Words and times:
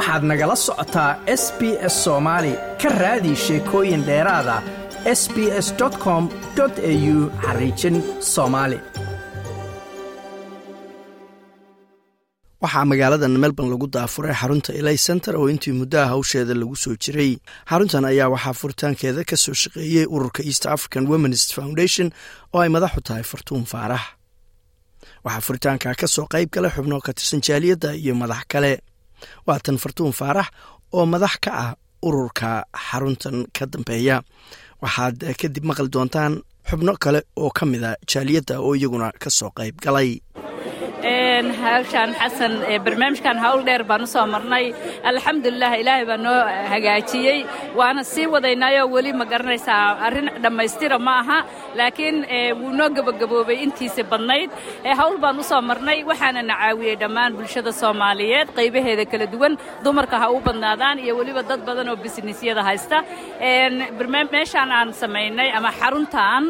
waxaad 0.00 0.22
nagala 0.30 0.56
socotaa 0.66 1.10
s 1.42 1.44
b 1.58 1.60
s 1.92 1.94
soomaali 2.04 2.52
ka 2.82 2.88
raadi 3.02 3.32
sheekooyin 3.44 4.02
dheeraada 4.08 4.56
s 5.20 5.22
b 5.34 5.36
s 5.66 5.68
com 6.04 6.22
au 6.60 7.16
xariijin 7.44 7.96
soomaali 8.34 8.78
waxaa 12.62 12.84
magaalada 12.90 13.28
melbourne 13.44 13.70
lagu 13.74 13.86
daafuray 13.96 14.34
xarunta 14.40 14.70
elay 14.80 14.96
center 15.06 15.34
oo 15.40 15.46
intii 15.52 15.74
muddaha 15.80 16.06
hawsheeda 16.12 16.54
lagu 16.62 16.76
soo 16.84 16.94
jiray. 17.02 17.32
Xaruntan 17.70 18.04
ayaa 18.10 18.28
waxaa 18.34 18.54
furitaankeeda 18.60 19.22
ka 19.30 19.36
soo 19.44 19.54
shaqeeyey 19.62 20.06
ururka 20.14 20.40
east 20.50 20.64
african 20.74 21.04
womenist 21.12 21.48
foundation 21.58 22.08
oo 22.54 22.60
ay 22.64 22.68
madaxu 22.76 23.00
tahay 23.06 23.24
fartuun 23.30 23.64
faarax. 23.72 24.02
Waxaa 25.24 25.44
furitaanka 25.46 25.94
ka 26.00 26.06
soo 26.14 26.26
qayb 26.32 26.48
galay 26.54 26.72
xubno 26.76 26.96
ka 27.06 27.12
tirsan 27.16 27.40
jaaliyadda 27.46 27.88
iyo 28.02 28.14
madax 28.22 28.42
kale 28.52 28.72
waatan 29.46 29.76
fartuun 29.82 30.12
faarax 30.20 30.48
oo 30.96 31.04
madax 31.12 31.34
ka 31.44 31.50
ah 31.64 31.70
ururka 32.06 32.50
xaruntan 32.86 33.36
ka 33.56 33.64
dambeeya. 33.72 34.16
Waxaad 34.82 35.16
kadib 35.40 35.64
maqli 35.68 35.88
doontaan 35.94 36.32
xubno 36.68 36.92
kale 37.04 37.20
oo 37.36 37.50
ka 37.58 37.64
mida 37.66 37.90
jaaliyadda 38.10 38.54
oo 38.64 38.72
iyaguna 38.78 39.12
ka 39.22 39.28
soo 39.38 39.50
qayb 39.58 39.76
galay 39.84 40.10
hawshaan 41.62 42.10
xasan 42.20 42.52
barnaamijkan 42.84 43.36
hawl 43.44 43.60
dheer 43.68 43.82
baan 43.90 44.02
u 44.02 44.06
soo 44.14 44.26
marnay. 44.34 44.64
Alxamdulilah 45.10 45.72
ilaahay 45.82 46.04
baa 46.10 46.16
noo 46.26 46.38
hagaajiyey. 46.72 47.38
Waana 47.78 48.02
sii 48.12 48.26
wadaynaayoo 48.34 48.88
weli 48.94 49.12
ma 49.20 49.24
garanaysaa 49.32 49.82
arrin 50.06 50.28
dhammaystira 50.42 50.98
ma 51.06 51.14
aha 51.22 51.38
laakiin 51.78 52.16
wuu 52.60 52.72
noo 52.78 52.88
gebagaboobay 52.96 53.58
intiisa 53.64 54.02
badnayd. 54.12 54.50
Hawl 55.00 55.16
baan 55.24 55.38
u 55.38 55.42
soo 55.50 55.60
marnay 55.70 55.98
waxaana 56.10 56.42
na 56.50 56.54
caawiyey 56.60 56.96
dhammaan 57.02 57.32
bulshada 57.38 57.72
soomaaliyeed 57.80 58.48
qaybaheeda 58.58 59.04
kala 59.12 59.26
duwan 59.34 59.54
dumarka 59.84 60.16
ha 60.22 60.26
u 60.36 60.38
badnaadaan 60.48 60.96
iyo 61.04 61.12
weliba 61.18 61.42
dad 61.50 61.60
badan 61.68 61.88
oo 61.92 61.96
bisnisyada 62.04 62.62
haysta. 62.68 62.98
Meeshaan 64.34 64.70
aan 64.78 64.90
samaynay 65.00 65.48
ama 65.58 65.70
xaruntan 65.80 66.44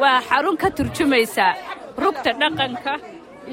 waa 0.00 0.20
xarun 0.28 0.56
ka 0.62 0.68
turjumaysa 0.76 1.46
rugta 2.02 2.30
dhaqanka 2.40 2.92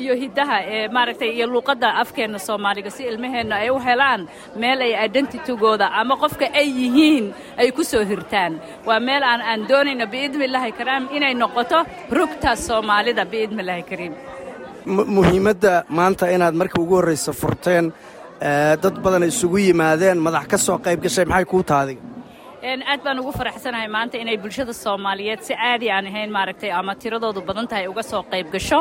iyo 0.01 0.13
hiddaha 0.21 0.57
ee 0.75 0.87
maaragtay 0.95 1.29
iyo 1.37 1.45
luuqadda 1.53 1.87
afkeenna 2.01 2.39
soomaaliga 2.47 2.89
si 2.95 3.03
ilmaheenna 3.11 3.55
ay 3.63 3.69
u 3.69 3.79
helaan 3.87 4.21
meel 4.61 4.79
ay 4.87 4.93
identitygooda 5.05 5.87
ama 6.01 6.15
qofka 6.23 6.45
ay 6.61 6.67
yihiin 6.79 7.25
ay 7.61 7.71
ku 7.71 7.83
soo 7.83 8.03
hirtaan. 8.11 8.53
Waa 8.87 8.99
meel 8.99 9.23
aan 9.23 9.41
aan 9.41 9.61
doonayno 9.69 10.05
biidnillaahi 10.13 10.71
karaam 10.79 11.03
inay 11.17 11.33
noqoto 11.33 11.79
rugta 12.17 12.55
soomaalida 12.55 13.23
biidnillaahi 13.31 13.83
kariim. 13.89 14.13
Muhiimadda 15.15 15.83
maanta 15.97 16.25
inaad 16.35 16.55
marka 16.61 16.81
ugu 16.81 16.95
horraysa 16.99 17.31
furteen 17.41 17.93
dad 18.83 18.95
badan 19.03 19.23
isugu 19.23 19.57
yimaadeen 19.57 20.17
madax 20.25 20.45
ka 20.51 20.57
soo 20.57 20.77
qayb 20.85 20.99
gashay 21.05 21.25
maxay 21.25 21.45
kuu 21.51 21.63
taadig 21.71 21.99
aad 22.63 23.01
baan 23.05 23.19
ugu 23.21 23.31
faraxsanahay 23.39 23.87
maanta 23.95 24.17
inay 24.23 24.37
bulshada 24.43 24.73
soomaaliyeed 24.83 25.41
si 25.47 25.53
caadi 25.61 25.87
aan 25.95 26.05
ahayn 26.09 26.29
maaragtay 26.37 26.71
ama 26.79 26.93
tiradoodu 27.01 27.41
badan 27.49 27.67
tahay 27.71 27.87
uga 27.91 28.03
soo 28.11 28.21
qayb 28.31 28.47
gasho. 28.53 28.79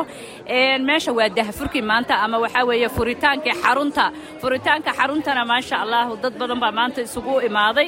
Meesha 0.89 1.11
waa 1.17 1.29
dahafurkii 1.37 1.81
maanta 1.91 2.13
ama 2.25 2.37
waxaa 2.43 2.65
weeye 2.69 2.89
furitaankii 2.97 3.55
xarunta. 3.63 4.05
Furitaanka 4.41 4.91
xaruntana 4.99 5.43
maasha 5.51 5.75
allahu 5.83 6.11
dad 6.23 6.33
badan 6.41 6.59
baa 6.63 6.71
maanta 6.79 6.99
isugu 7.07 7.33
imaaday. 7.49 7.87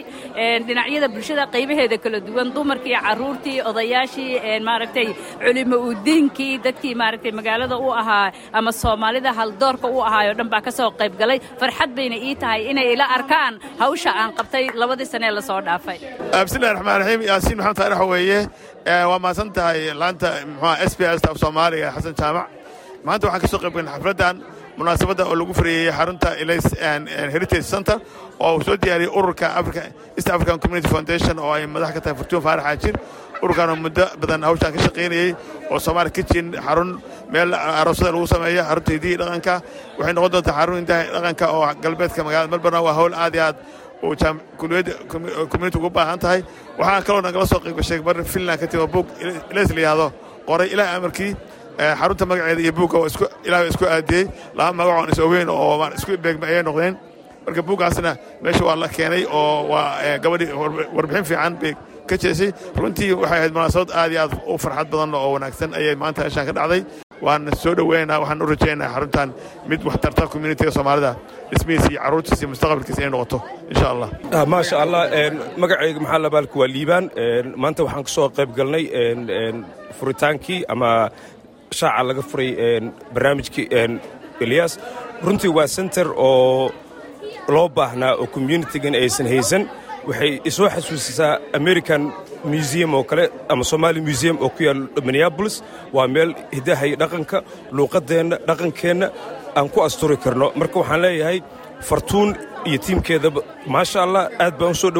Dhinacyada 0.68 1.08
bulshada 1.14 1.44
qaybaheeda 1.54 1.98
kala 2.04 2.20
duwan 2.28 2.48
dumarkii 2.56 2.98
carruurtii 3.06 3.58
odayaashii 3.70 4.60
maaragtay 4.70 5.08
culimo 5.46 5.78
udiinkii 5.90 6.54
dadkii 6.66 6.96
maaragtay 7.02 7.32
magaalada 7.40 7.78
u 7.78 7.90
ahaa 8.02 8.32
ama 8.58 8.72
soomaalida 8.82 9.32
haldoorka 9.40 9.88
u 9.96 10.02
ahaayoo 10.08 10.36
dhan 10.40 10.50
baa 10.54 10.62
ka 10.68 10.72
soo 10.80 10.90
qayb 11.00 11.14
galay. 11.22 11.40
Farxad 11.62 11.92
bayna 11.98 12.18
ii 12.28 12.36
tahay 12.42 12.62
inay 12.72 12.88
ila 12.94 13.06
arkaan 13.18 13.54
hawsha 13.82 14.12
aan 14.22 14.32
qabtay 14.38 14.64
labadii 14.82 15.06
sane 15.14 15.30
la 15.38 15.42
soo 15.50 15.62
dhaafay 15.68 15.82
bismillahi 15.88 16.74
raxmaan 16.76 17.00
raxiim 17.02 17.22
yaasiin 17.28 17.58
maxamed 17.58 17.76
taarix 17.78 18.00
weeye? 18.12 18.40
Waa 19.10 19.20
mahadsan 19.20 19.50
tahay 19.54 19.92
laanta 20.02 20.30
muxua 20.48 20.78
s 20.90 20.94
b 20.98 21.02
s 21.04 21.22
af 21.30 21.38
soomaaliga 21.44 21.92
xasan 21.96 22.16
jaamac. 22.20 22.48
Maanta 23.06 23.28
waxaan 23.28 23.42
ka 23.44 23.48
soo 23.52 23.60
qayb 23.64 23.74
galnay 23.76 23.94
xafladdan 23.98 24.36
munaasabadda 24.78 25.24
oo 25.28 25.36
lagu 25.36 25.54
fureeyey 25.54 25.92
xarunta 25.92 26.30
elays 26.44 26.66
heritage 27.34 27.64
center 27.74 27.98
oo 28.40 28.62
soo 28.64 28.78
diyaariyey 28.84 29.12
ururka 29.12 29.48
east 30.18 30.30
african 30.30 30.60
community 30.60 30.88
foundation 30.88 31.36
oo 31.40 31.52
ay 31.52 31.66
madax 31.68 31.92
ka 31.94 32.00
tahay 32.02 32.16
furtuun 32.20 32.42
faarax 32.42 32.64
xaajir. 32.66 32.96
Ururkaanoo 33.44 33.76
muddo 33.76 34.06
badan 34.22 34.44
hawshaan 34.48 34.72
ka 34.74 34.80
shaqaynayey 34.88 35.36
oo 35.72 35.80
soomaali 35.80 36.12
kitchen 36.12 36.56
xarun 36.66 37.02
meel 37.30 37.52
aroosada 37.54 38.12
lagu 38.16 38.28
sameeya 38.28 38.64
xarunta 38.70 38.92
hidihii 38.96 39.18
dhaqanka. 39.20 39.54
Waxay 40.00 40.14
noqon 40.16 40.32
doontaa 40.32 40.56
xarun 40.60 40.78
intaha 40.80 41.04
dhaqanka 41.16 41.46
oo 41.56 41.64
galbeedka 41.84 42.24
magaalada 42.24 42.52
melbourne 42.54 42.80
waa 42.88 42.94
hawl 43.00 43.14
aad 43.14 43.36
iyo 43.36 43.44
aad 43.50 43.58
community 44.58 45.78
ugu 45.78 45.90
baahan 45.90 46.20
tahay. 46.20 46.44
Waxaan 46.78 47.04
kaloo 47.04 47.22
nagala 47.22 47.46
soo 47.48 47.60
qayb 47.60 47.76
gashay 47.78 48.00
bar 48.04 48.24
finland 48.24 48.60
ka 48.60 48.68
timo 48.68 48.88
buug 48.88 49.08
ilays 49.52 49.70
la 49.76 49.80
yidhaahdo 49.82 50.08
qoray 50.48 50.68
ilaahay 50.74 50.98
amarkii 51.00 51.32
xarunta 52.00 52.26
magaceeda 52.26 52.62
iyo 52.62 52.72
buugga 52.78 52.98
oo 52.98 53.08
ilaahay 53.48 53.68
isku 53.70 53.86
aadiyey. 53.86 54.26
Laba 54.58 54.74
magacoon 54.80 55.10
is 55.12 55.20
ogeyn 55.20 55.50
oo 55.50 55.88
isku 55.98 56.18
beegma 56.24 56.46
ayay 56.48 56.64
noqdeen. 56.64 56.96
Marka 57.46 57.62
buuggaasna 57.68 58.12
meesha 58.44 58.64
waa 58.66 58.76
la 58.76 58.88
keenay 58.88 59.24
oo 59.30 59.68
waa 59.72 60.18
gabadhii 60.24 60.52
warbixin 60.96 61.26
fiican 61.30 61.54
bay 61.62 61.74
ka 62.10 62.16
jeesay. 62.18 62.50
Runtii 62.76 63.12
waxay 63.22 63.38
ahayd 63.40 63.54
munaasabad 63.56 63.90
aad 63.92 64.12
iyo 64.12 64.22
aad 64.22 64.34
u 64.48 64.58
farxad 64.58 64.88
badan 64.92 65.14
oo 65.16 65.32
wanaagsan 65.36 65.74
ayay 65.80 65.96
maanta 65.96 66.22
meeshaan 66.24 66.46
ka 66.48 66.54
dhacday 66.60 66.82
waan 67.22 67.50
soo 67.62 67.74
dhoweynaynaa 67.78 68.20
waxaan 68.24 68.42
u 68.42 68.46
rajaynaynaa 68.54 68.94
xaruntan 68.96 69.30
mid 69.70 69.82
waxtarta 69.88 70.28
communitiga 70.34 70.72
soomaalida. 70.72 71.16
Dhismihiisa 71.52 71.90
iyo 71.92 72.00
carruurtiisa 72.04 72.42
iyo 72.42 72.50
mustaqbalkiisa 72.54 73.02
inay 73.02 73.12
noqoto 73.16 73.38
insha 73.72 73.88
allah 73.94 74.10
maasha 74.54 74.76
allah 74.84 75.02
magacayga 75.62 76.00
maxaa 76.04 76.22
labaalka 76.26 76.56
waa 76.60 76.70
liibaan 76.76 77.06
maanta 77.62 77.82
waxaan 77.86 78.04
ka 78.08 78.12
soo 78.16 78.28
qayb 78.38 78.50
galnay 78.58 78.86
furitaankii 80.00 80.60
ama 80.74 80.90
shaaca 81.80 82.04
laga 82.10 82.22
furay 82.30 82.50
barnaamijkii 83.14 83.66
eliyas 84.44 84.74
runtii 85.26 85.52
waa 85.58 85.68
center 85.78 86.08
oo 86.18 86.72
loo 87.56 87.68
baahnaa 87.78 88.14
oo 88.22 88.28
communitigan 88.36 88.96
aysan 88.96 89.28
haysan. 89.34 89.64
Waxay 90.08 90.32
isoo 90.50 90.68
xasuusisaa 90.76 91.34
american 91.60 92.02
museum 92.52 92.92
oo 92.98 93.04
kale 93.10 93.26
ama 93.52 93.64
somaali 93.72 94.00
museum 94.10 94.38
oo 94.44 94.50
ku 94.56 94.62
yaal 94.68 94.82
minneabolis 95.08 95.56
waa 95.96 96.08
meel 96.16 96.32
hiddaha 96.56 96.84
iyo 96.90 96.98
dhaqanka 97.02 97.38
luuqaddeenna 97.78 98.36
dhaqankeenna 98.48 99.08
aan 99.58 99.68
ku 99.74 99.80
asturi 99.88 100.18
karno. 100.24 100.48
Marka 100.60 100.78
waxaan 100.82 101.02
leeyahay 101.06 101.40
fartuun 101.90 102.30
iyo 102.70 102.78
tiimkeedaba 102.86 103.42
maasha 103.74 103.98
allah 104.06 104.24
aad 104.44 104.56
baan 104.60 104.72
u 104.72 104.76
soo 104.82 104.92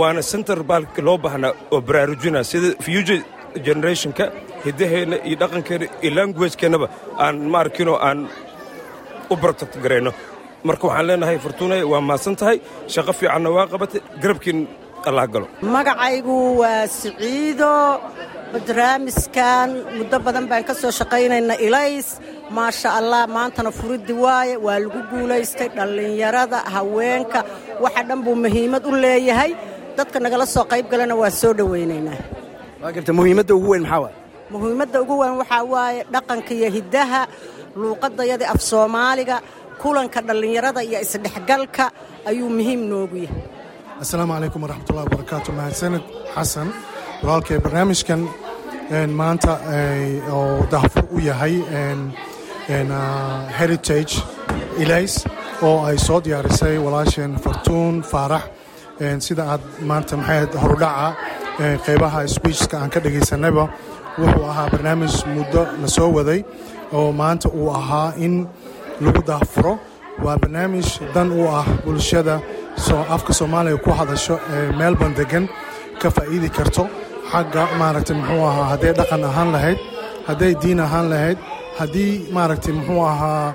waana 0.00 0.22
center 0.32 0.58
baalka 0.70 1.00
loo 1.06 1.18
baahnaa 1.24 1.52
oo 1.74 1.80
baraarujina 1.88 2.40
sida 2.50 2.68
future 2.86 3.20
generationka 3.66 4.24
hiddaheenna 4.64 5.16
iyo 5.28 5.36
dhaqankeenna 5.42 5.86
iyo 6.04 6.12
languagekeennaba 6.18 6.86
aan 7.24 7.36
maarkinoo 7.54 7.98
aan 8.08 8.18
u 9.32 9.36
barotagto 9.42 9.78
garayno 9.84 10.10
marka 10.68 10.84
waxaan 10.88 11.06
leenahay 11.08 11.38
fartuunay 11.44 11.82
waa 11.92 12.00
mahadsan 12.08 12.36
tahay 12.40 12.56
shaqo 12.94 13.12
fiicanna 13.18 13.48
waa 13.56 13.66
qabatay 13.72 14.00
garabkiin 14.22 14.58
magacaygu 15.74 16.36
waa 16.60 16.86
siciido 16.98 17.72
barnaamijkan 18.52 19.68
muddo 19.98 20.16
badan 20.24 20.46
baan 20.50 20.64
ka 20.68 20.74
soo 20.80 20.90
shaqaynayna 20.98 21.54
ilays. 21.66 22.08
Maasha 22.56 22.88
allah 22.98 23.22
maantana 23.36 23.70
furiddi 23.78 24.12
waaye 24.24 24.54
waa 24.66 24.78
lagu 24.82 25.00
guulaystay 25.10 25.68
dhallinyarada 25.76 26.58
haweenka. 26.74 27.40
Waxa 27.82 28.02
dhan 28.08 28.20
buu 28.24 28.34
muhiimad 28.44 28.82
u 28.86 28.92
leeyahay. 29.04 29.52
Dadka 29.96 30.18
nagala 30.24 30.46
soo 30.54 30.64
qayb 30.72 30.86
galana 30.92 31.14
waa 31.20 31.30
soo 31.40 31.52
dhowaynaynaa 31.58 32.20
muhiimadda 33.18 33.52
ugu 33.58 33.68
weyn 33.72 33.82
maxaa 33.82 34.00
waay 34.04 34.14
muhiimadda 34.52 34.96
ugu 35.02 35.14
weyn 35.22 35.34
waxaa 35.42 35.62
waaye 35.72 36.00
dhaqanka 36.14 36.52
iyo 36.58 36.68
hiddaha 36.76 37.20
luuqaddayadii 37.80 38.48
af 38.54 38.60
soomaaliga 38.70 39.36
kulanka 39.82 40.18
dhallinyarada 40.28 40.80
iyo 40.88 40.98
isdhexgalka 41.04 41.84
ayuu 42.28 42.48
muhiim 42.58 42.80
noogu 42.90 43.16
yahay 43.24 43.42
assalaamu 44.02 44.32
calaykum 44.34 44.60
waraxmatullahi 44.64 45.06
wabarakaatu 45.08 45.50
mahadsanid 45.58 46.02
xasan 46.34 46.68
walaalkay 47.22 47.58
barnaamijkan 47.64 48.20
maanta 49.20 49.52
oo 50.32 50.66
dahfur 50.72 51.04
u 51.12 51.18
yahay. 51.28 51.54
Heritage 53.58 54.14
ilays 54.82 55.14
oo 55.62 55.84
ay 55.88 55.96
soo 55.98 56.20
diyaarisay 56.24 56.76
walaasheen 56.84 57.32
fartuun 57.44 58.02
faarax 58.10 58.42
sida 59.26 59.44
aad 59.52 59.62
maanta 59.88 60.16
maxay 60.16 60.46
horudhaca 60.62 61.08
qaybaha 61.86 62.18
sbiichka 62.34 62.76
aan 62.82 62.90
ka 62.94 63.00
dhegaysanayba 63.04 63.64
wuxuu 64.20 64.44
ahaa 64.50 64.68
barnaamij 64.72 65.14
muddo 65.34 65.62
la 65.82 65.88
soo 65.96 66.10
waday. 66.16 66.40
Oo 66.92 67.12
maanta 67.12 67.48
uu 67.48 67.70
ahaa 67.78 68.12
in 68.16 68.46
lagu 69.00 69.22
daahfuro 69.28 69.78
waa 70.24 70.36
barnaamij 70.42 70.86
dan 71.14 71.28
u 71.32 71.48
ah 71.58 71.66
bulshada 71.84 72.40
afka 73.14 73.32
soomaaliya 73.32 73.76
ku 73.84 73.90
hadasho 73.90 74.38
ee 74.54 74.72
meelban 74.78 75.12
degan 75.18 75.44
ka 76.00 76.08
faa'iidi 76.10 76.48
karto 76.56 76.82
xagga 77.32 77.62
maaragtay 77.80 78.16
muxuu 78.16 78.44
ahaa 78.50 78.66
hadday 78.72 78.92
dhaqan 78.98 79.22
ahaan 79.30 79.48
lahayd 79.54 79.78
hadday 80.28 80.52
diin 80.62 80.80
ahaan 80.86 81.06
lahayd 81.12 81.38
haddii 81.78 82.12
maaragtay 82.36 82.72
muxuu 82.78 83.02
ahaa 83.12 83.54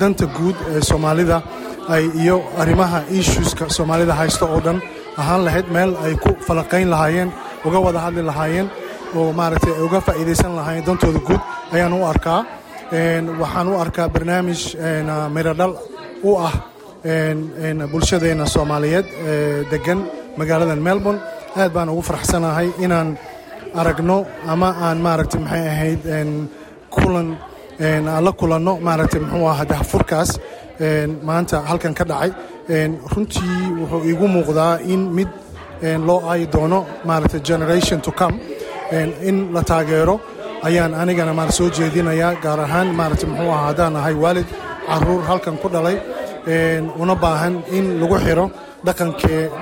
danta 0.00 0.26
guud 0.36 0.56
ee 0.74 0.80
soomaalida 0.90 1.38
ay 1.94 2.04
iyo 2.22 2.36
arrimaha 2.62 2.98
issueska 3.18 3.64
soomaalida 3.76 4.14
haysta 4.20 4.44
oo 4.54 4.60
dhan 4.66 4.78
ahaan 5.20 5.40
lahayd 5.46 5.66
meel 5.74 5.92
ay 6.04 6.14
ku 6.24 6.30
falaqayn 6.46 6.88
lahaayeen 6.94 7.30
uga 7.66 7.78
wada 7.86 7.98
hadli 8.04 8.22
lahaayeen 8.30 8.68
oo 9.18 9.32
maaragtay 9.38 9.72
ay 9.78 9.82
uga 9.86 9.98
faa'iidaysan 10.06 10.52
lahaayeen 10.58 10.84
dantooda 10.88 11.18
guud 11.28 11.40
ayaan 11.74 11.92
u 11.92 12.02
arkaa. 12.12 12.40
Waxaan 13.40 13.68
u 13.68 13.74
arkaa 13.84 14.06
barnaamij 14.14 14.60
miradhal 15.34 15.72
u 16.22 16.30
ah 16.46 16.52
bulshadeenna 17.04 18.46
soomaaliyeed 18.46 19.04
degan 19.70 20.00
magaaladan 20.36 20.78
melbourne. 20.82 21.20
Aad 21.56 21.72
baan 21.72 21.88
ugu 21.88 22.02
faraxsanahay 22.02 22.68
inaan 22.84 23.18
aragno 23.74 24.26
ama 24.46 24.68
aan 24.86 24.98
maaragtay 24.98 25.40
maxay 25.40 25.68
ahayd 25.68 26.00
kulan 26.90 27.36
aan 27.80 28.24
la 28.24 28.32
kulanno. 28.32 28.78
Maaragtay 28.80 29.20
muxuu 29.20 29.46
aha 29.48 29.64
dahfurkaas 29.64 30.30
maanta 31.22 31.60
halkan 31.68 31.94
ka 31.94 32.04
dhacay. 32.04 32.30
Runtii 33.12 33.78
wuxuu 33.80 34.02
iigu 34.08 34.26
muuqdaa 34.28 34.80
in 34.92 35.00
mid 35.16 35.28
loo 36.06 36.20
aayi 36.30 36.46
doono 36.52 36.86
maaragtay 37.04 37.40
generation 37.40 38.00
to 38.00 38.10
come. 38.12 38.36
In 39.28 39.52
la 39.54 39.62
taageero. 39.62 40.20
Ayaan 40.64 40.94
anigana 40.94 41.34
maar 41.34 41.52
soo 41.52 41.68
jeedinayaa 41.76 42.34
gaar 42.42 42.60
ahaan 42.60 42.88
maaragtay 42.98 43.28
muxuu 43.30 43.50
aha 43.52 43.66
haddaan 43.68 43.96
ahay 43.96 44.14
waalid 44.14 44.46
carruur 44.88 45.22
halkan 45.28 45.56
ku 45.62 45.68
dhalay 45.68 45.96
una 47.02 47.14
baahan 47.24 47.54
in 47.76 47.86
lagu 48.00 48.16
xiro 48.24 48.44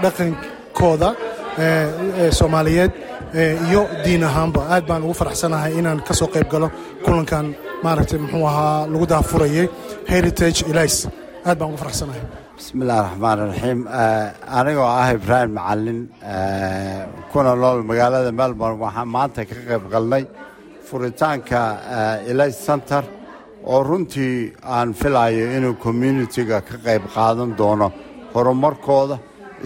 dhaqankooda 0.02 1.08
soomaaliyeed 2.38 2.92
iyo 3.68 3.82
diin 4.04 4.22
ahaanba. 4.28 4.60
Aad 4.74 4.84
baan 4.88 5.02
ugu 5.06 5.14
faraxsanahay 5.20 5.72
inaan 5.78 6.00
ka 6.06 6.12
soo 6.14 6.28
qayb 6.34 6.48
galo 6.52 6.68
kulankan 7.04 7.46
maaragtay 7.84 8.18
muxuu 8.22 8.44
ahaa 8.50 8.86
lagu 8.92 9.06
daafurayay 9.12 9.66
heritage 10.12 10.60
elis 10.70 10.96
aad 11.48 11.56
baan 11.58 11.70
ugu 11.72 11.78
faraxsanahay. 11.84 12.22
Bismi 12.58 12.80
illahi 12.84 13.00
raxmaan 13.06 13.38
raxiim 13.50 13.80
anigoo 14.58 14.88
ah 15.00 15.08
ibraahim 15.18 15.50
macalin 15.58 16.00
kuna 17.32 17.52
nool 17.62 17.78
magaalada 17.90 18.30
melbourne 18.40 18.78
waxaan 18.84 19.08
maanta 19.16 19.40
ka 19.48 19.54
qayb 19.68 19.84
galnay 19.94 20.24
furitaanka 20.88 21.60
elis 22.30 22.54
center 22.66 23.02
oo 23.70 23.82
runtii 23.88 24.52
aan 24.76 24.90
filayo 25.00 25.44
inuu 25.56 25.74
communitiga 25.84 26.60
ka 26.68 26.76
qayb 26.84 27.02
qaadan 27.14 27.50
doono 27.58 27.88
horumarkooda 28.34 29.16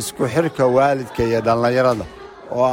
isku 0.01 0.25
xirka 0.35 0.65
waalidka 0.77 1.23
iyo 1.29 1.41
dhallinyarada 1.47 2.05
oo 2.57 2.65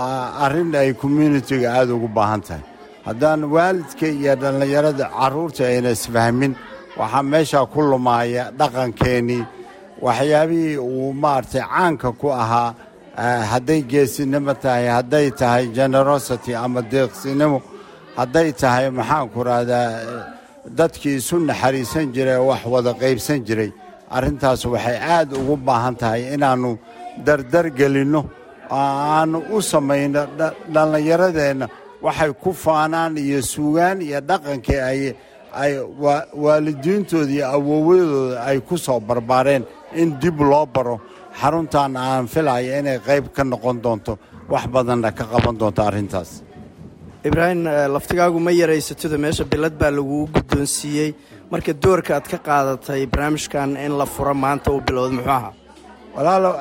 arrin 0.45 0.75
ay 0.75 0.93
communitiga 0.93 1.67
aada 1.77 1.91
ugu 1.97 2.07
baahan 2.17 2.41
tahay. 2.47 2.63
Haddaan 3.07 3.41
waalidka 3.55 4.07
iyo 4.07 4.33
dhallinyarada 4.41 5.05
carruurta 5.17 5.63
ayna 5.71 5.89
isfahmin 5.97 6.53
waxaa 6.99 7.23
meeshaa 7.31 7.65
ku 7.73 7.79
lumaaya 7.91 8.43
dhaqankeennii 8.59 9.43
waxyaabihii 10.05 10.77
uu 10.77 11.13
maaragtay 11.23 11.61
caanka 11.71 12.09
ku 12.21 12.27
ahaa 12.43 12.69
hadday 13.51 13.81
geesinimo 13.91 14.53
tahay 14.63 14.87
hadday 14.97 15.27
tahay 15.39 15.65
generosity 15.77 16.51
ama 16.63 16.81
deeqsinimo 16.93 17.57
hadday 18.19 18.49
tahay 18.61 18.85
maxaanku 18.99 19.39
rahdaa 19.49 19.89
dadkii 20.65 21.15
isu 21.19 21.35
naxariisan 21.49 22.13
jiray 22.15 22.39
wax 22.49 22.61
wada 22.73 22.91
qaybsan 23.01 23.39
jiray 23.47 23.69
arrintaas 24.15 24.61
waxay 24.73 24.97
aad 25.15 25.29
ugu 25.39 25.55
baahan 25.67 25.95
tahay 26.01 26.21
inaannu 26.35 26.71
dardar 27.25 27.65
gelinno 27.79 28.21
oo 28.71 28.87
aannu 29.15 29.39
u 29.55 29.61
samayno 29.71 30.21
dhallinyaradeenna 30.73 31.65
waxay 32.05 32.31
ku 32.43 32.49
faanaan 32.63 33.17
iyo 33.17 33.39
suugaan 33.53 33.97
iyo 34.07 34.19
dhaqankii 34.29 34.79
ay 34.89 34.99
ay 35.63 35.71
waalidiintooda 36.43 37.31
iyo 37.37 37.45
awowyadooda 37.55 38.37
ay 38.49 38.57
ku 38.67 38.75
soo 38.77 38.99
barbaareen 38.99 39.63
in 40.01 40.09
dib 40.21 40.39
loo 40.41 40.65
baro. 40.65 40.97
Xaruntan 41.41 41.97
aan 41.97 42.25
filaya 42.33 42.77
inay 42.79 42.99
qayb 43.07 43.25
ka 43.35 43.43
noqon 43.43 43.77
doonto 43.83 44.13
wax 44.49 44.65
badanna 44.73 45.09
ka 45.17 45.23
qaban 45.31 45.55
doonto 45.61 45.81
arrintaas 45.89 46.29
ibraahim 47.27 47.63
laftigaagu 47.95 48.39
ma 48.39 48.51
yaraysatida 48.51 49.17
meesha 49.23 49.43
bilad 49.51 49.73
baa 49.81 49.91
laguu 49.97 50.27
guddoonsiiyey. 50.35 51.09
Marka 51.51 51.73
doorka 51.83 52.15
aad 52.17 52.27
ka 52.31 52.37
qaadatay 52.47 53.05
barnaamijkan 53.11 53.77
in 53.85 53.93
la 53.97 54.05
furo 54.05 54.33
maanta 54.33 54.71
uu 54.71 54.81
bilowda 54.87 55.13
muxuu 55.15 55.29
ahaa? 55.31 55.53
Walaalow 56.15 56.55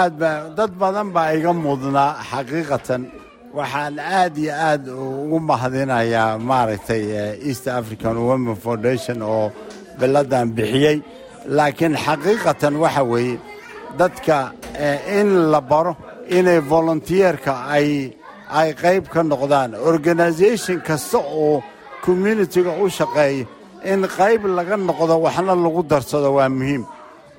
aad 0.00 0.14
ba 0.20 0.30
dad 0.56 0.72
badan 0.80 1.08
baa 1.14 1.32
iga 1.38 1.52
mudnaa 1.52 2.12
xaqiiqatan. 2.30 3.02
Waxaan 3.56 3.98
aad 3.98 4.34
iyo 4.42 4.52
aad 4.68 4.84
ugu 4.88 5.38
mahadinayaa 5.48 6.38
maaragtay 6.38 7.02
east 7.48 7.66
african 7.68 8.16
women 8.28 8.56
foundation 8.64 9.22
oo 9.22 9.50
biladdan 9.98 10.46
bixiyey. 10.56 10.96
Laakiin 11.56 11.94
xaqiiqatan 12.04 12.74
waxa 12.82 13.02
weeye 13.12 13.38
dadka 13.98 14.52
in 15.18 15.28
la 15.52 15.60
baro 15.60 15.92
inay 16.38 16.60
volunteerka 16.72 17.52
ay 17.76 17.88
ay 18.50 18.74
qayb 18.74 19.04
ka 19.12 19.22
noqdaan. 19.22 19.74
Organisation 19.74 20.80
kasta 20.80 21.18
oo 21.18 21.62
communitiga 22.04 22.72
u 22.82 22.88
shaqeeya 22.88 23.46
in 23.84 24.02
qayb 24.16 24.44
laga 24.46 24.76
noqdo 24.76 25.14
waxna 25.24 25.54
lagu 25.54 25.82
darsado 25.82 26.30
waa 26.36 26.48
muhiim. 26.48 26.84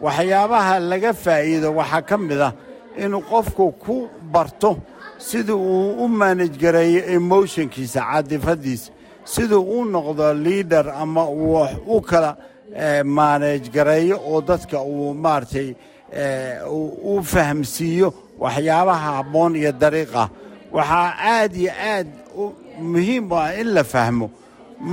Waxyaabaha 0.01 0.79
laga 0.79 1.13
faa'iido 1.13 1.69
waxaa 1.79 2.01
ka 2.09 2.17
mid 2.17 2.41
ah 2.41 2.53
inuu 2.97 3.21
qofku 3.29 3.71
ku 3.83 4.07
barto 4.33 4.77
sida 5.17 5.53
uu 5.55 6.03
u 6.03 6.07
maanaj 6.07 6.53
gareeyo 6.63 7.01
emotionkiisa 7.17 8.01
caadifadiisa 8.01 8.91
siduu 9.25 9.61
u 9.79 9.85
noqdo 9.85 10.33
liader 10.33 10.89
ama 11.01 11.23
uu 11.29 11.65
u 11.87 12.01
kala 12.01 12.37
maanaj 13.03 13.69
gareeyo 13.75 14.17
oo 14.29 14.41
dadka 14.41 14.77
uu 14.81 15.13
maaragtay 15.13 15.69
u 17.11 17.21
fahamsiiyo 17.23 18.13
waxyaabaha 18.39 19.09
habboon 19.17 19.55
iyo 19.55 19.71
dariiqah 19.71 20.29
waxaa 20.77 21.09
aad 21.35 21.51
iyo 21.61 21.71
aad 21.93 22.07
muhiim 22.93 23.25
u 23.31 23.35
ah 23.43 23.51
in 23.61 23.67
la 23.75 23.83
fahmo. 23.93 24.27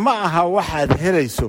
Ma 0.04 0.12
aha 0.26 0.42
waxaad 0.56 0.90
helayso 1.04 1.46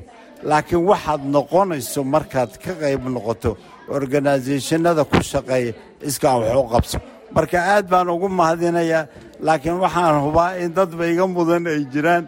laakiin 0.49 0.83
waxaad 0.91 1.21
noqonayso 1.35 1.99
markaad 2.13 2.51
ka 2.63 2.71
qayb 2.81 3.03
noqoto. 3.15 3.51
Organisationada 3.97 5.03
ku 5.11 5.17
shaqeeya 5.31 5.73
iskaa 6.09 6.35
wax 6.41 6.55
u 6.63 6.67
qabso. 6.73 6.97
Marka 7.35 7.57
aad 7.73 7.85
baan 7.91 8.07
ugu 8.15 8.27
mahadinayaa 8.39 9.07
laakiin 9.47 9.77
waxaan 9.85 10.17
hubaa 10.25 10.51
in 10.63 10.69
dadba 10.77 11.03
iga 11.13 11.25
mudan 11.35 11.63
ay 11.73 11.81
jiraan. 11.93 12.23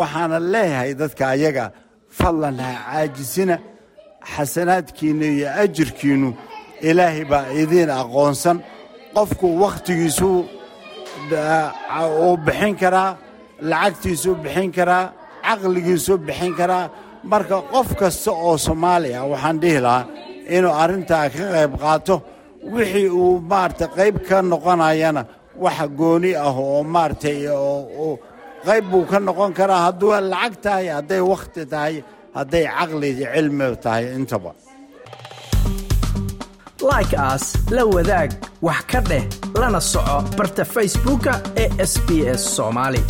Waxaana 0.00 0.36
leeyahay 0.52 0.92
dadka 1.02 1.22
ayaga 1.34 1.64
fadlan 2.18 2.56
ha 2.64 2.70
caajisina 2.86 3.56
xasanaadkiinna 4.34 5.26
iyo 5.36 5.48
ajirkiinnu 5.62 6.28
ilaahay 6.88 7.24
baa 7.32 7.46
idiin 7.62 7.90
aqoonsan. 8.02 8.56
Qofku 9.16 9.46
wakhtigiisuu 9.62 10.38
uu 12.24 12.36
bixin 12.46 12.74
karaa 12.82 13.10
lacagtiisuu 13.70 14.34
bixin 14.44 14.70
karaa 14.76 15.04
caqligiisuu 15.46 16.18
bixin 16.26 16.52
karaa. 16.60 16.84
Marka 17.30 17.56
qof 17.72 17.88
kasta 18.00 18.30
oo 18.46 18.56
soomaaliya 18.66 19.20
waxaan 19.32 19.56
dhihi 19.62 19.80
lahaa 19.86 20.04
inuu 20.56 20.74
arrintaa 20.82 21.26
ka 21.34 21.44
qayb 21.54 21.72
qaato 21.82 22.14
wixii 22.74 23.08
uu 23.22 23.34
maaragtay 23.50 23.88
qayb 23.98 24.16
ka 24.28 24.36
noqonayana 24.50 25.22
waxa 25.64 25.86
gooni 25.98 26.30
ah 26.46 26.54
oo 26.64 26.80
maaragtay 26.94 27.36
qayb 28.66 28.84
buu 28.90 29.04
ka 29.10 29.18
noqon 29.26 29.52
karaa. 29.58 29.80
Hadduu 29.86 30.10
lacag 30.32 30.54
tahay 30.64 30.86
hadday 30.96 31.20
wakhti 31.32 31.62
tahay 31.72 31.94
hadday 32.36 32.64
caqli 32.76 33.08
cilmi 33.20 33.66
tahay 33.84 34.04
intaba 34.18 34.50
like 36.82 37.14
aas 37.16 37.44
la 37.70 37.84
wadaag 37.84 38.30
wax 38.62 38.82
ka 38.92 39.00
dheh 39.10 39.24
lana 39.60 39.80
soco 39.80 40.16
barta 40.38 40.64
facebooka 40.64 41.32
ee 41.56 41.68
sb 41.92 42.08
s 42.34 42.42
soomaali 42.56 43.02